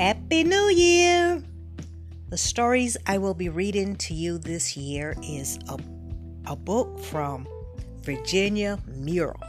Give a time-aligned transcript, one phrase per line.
[0.00, 1.42] Happy New Year!
[2.30, 5.78] The stories I will be reading to you this year is a,
[6.46, 7.46] a book from
[8.00, 9.42] Virginia Murrell.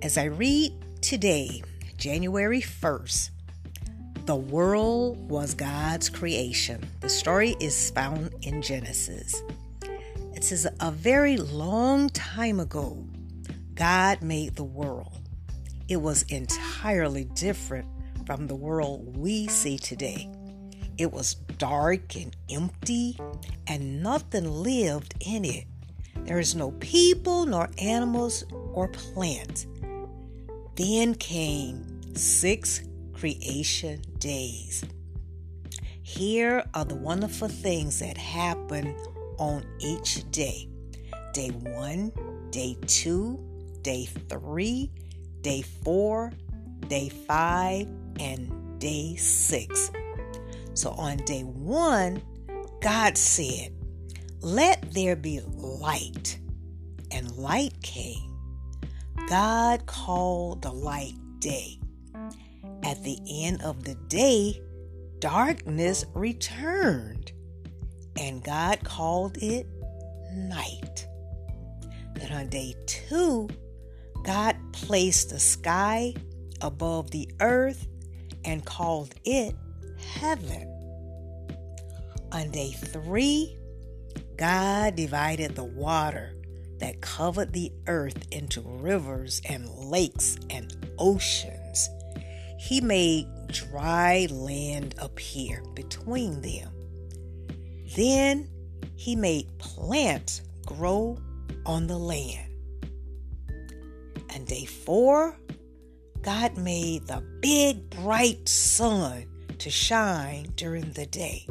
[0.00, 0.72] As I read
[1.02, 1.62] today,
[1.98, 3.28] January 1st,
[4.24, 6.82] the world was God's creation.
[7.00, 9.42] The story is found in Genesis.
[10.32, 13.04] It says, A very long time ago,
[13.74, 15.28] God made the world.
[15.90, 17.86] It was entirely different
[18.26, 20.30] from the world we see today.
[20.96, 23.18] It was dark and empty,
[23.66, 25.64] and nothing lived in it.
[26.24, 29.66] There is no people, nor animals, or plants.
[30.76, 34.84] Then came six creation days.
[36.02, 38.94] Here are the wonderful things that happen
[39.38, 40.68] on each day
[41.32, 42.12] day one,
[42.50, 43.38] day two,
[43.82, 44.90] day three,
[45.40, 46.32] day four,
[46.86, 47.88] day five,
[48.20, 49.90] and day six.
[50.74, 52.22] So on day one,
[52.80, 53.72] God said,
[54.40, 56.38] Let there be light.
[57.10, 58.36] And light came.
[59.28, 61.78] God called the light day.
[62.82, 64.60] At the end of the day,
[65.20, 67.32] darkness returned.
[68.16, 69.66] And God called it
[70.32, 71.06] night.
[72.14, 73.48] Then on day two,
[74.24, 76.14] God placed the sky
[76.60, 77.86] above the earth
[78.44, 79.54] and called it
[79.98, 80.70] heaven.
[82.32, 83.56] On day three,
[84.36, 86.34] God divided the water
[86.78, 91.88] that covered the earth into rivers and lakes and oceans.
[92.58, 96.70] He made dry land appear between them.
[97.94, 98.50] Then
[98.96, 101.18] he made plants grow
[101.64, 102.50] on the land.
[104.30, 105.38] And day four,
[106.24, 109.26] God made the big bright sun
[109.58, 111.46] to shine during the day.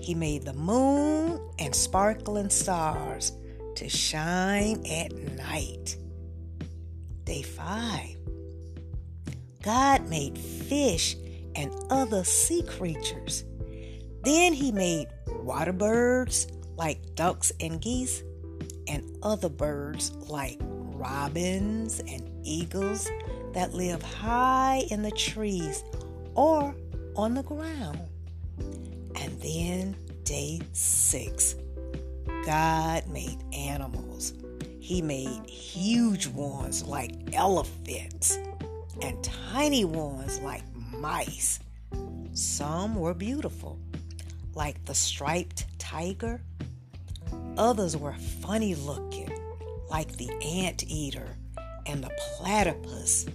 [0.00, 3.30] He made the moon and sparkling stars
[3.76, 5.96] to shine at night.
[7.22, 8.16] Day 5.
[9.62, 11.14] God made fish
[11.54, 13.44] and other sea creatures.
[14.24, 18.24] Then he made water birds like ducks and geese,
[18.88, 23.08] and other birds like robins and eagles
[23.52, 25.84] that live high in the trees
[26.34, 26.74] or
[27.16, 27.98] on the ground.
[29.16, 31.54] And then day six,
[32.44, 34.32] God made animals.
[34.80, 38.38] He made huge ones like elephants
[39.00, 41.60] and tiny ones like mice.
[42.32, 43.78] Some were beautiful,
[44.54, 46.40] like the striped tiger.
[47.56, 49.30] Others were funny looking,
[49.90, 51.36] like the anteater
[51.86, 53.26] and the platypus.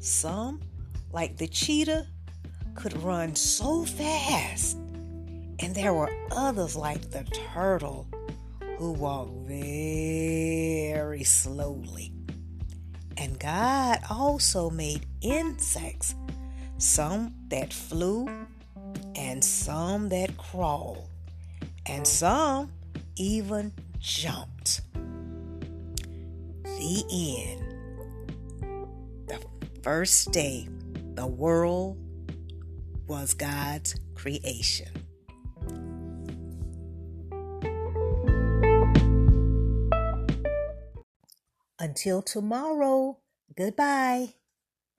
[0.00, 0.60] Some,
[1.12, 2.06] like the cheetah,
[2.74, 4.76] could run so fast.
[5.58, 8.08] And there were others like the turtle
[8.78, 12.12] who walked very slowly.
[13.18, 16.14] And God also made insects,
[16.78, 18.26] some that flew,
[19.14, 21.10] and some that crawled,
[21.84, 22.72] and some
[23.16, 24.80] even jumped.
[26.64, 27.69] The end
[29.82, 30.68] first day,
[31.14, 31.98] the world
[33.06, 34.88] was God's creation.
[41.78, 43.18] Until tomorrow,
[43.56, 44.34] goodbye.